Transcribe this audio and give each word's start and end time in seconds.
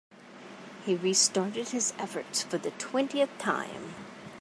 He 0.83 0.95
restarted 0.95 1.69
his 1.69 1.93
efforts 1.99 2.41
for 2.41 2.57
the 2.57 2.71
twentieth 2.71 3.29
time. 3.37 3.93